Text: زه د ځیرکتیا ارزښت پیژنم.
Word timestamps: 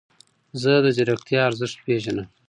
زه 0.61 0.71
د 0.83 0.85
ځیرکتیا 0.95 1.41
ارزښت 1.49 1.77
پیژنم. 1.85 2.27